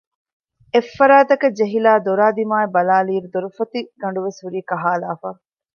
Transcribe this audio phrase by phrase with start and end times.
[0.73, 5.29] އެއްފަރާތަކަށް ޖެހިލައި ދޮރާ ދިމާއަށް ބަލާލިއިރު ދޮރުފޮތި ގަނޑުވެސް ހުރީ ކަހައިލައިފަ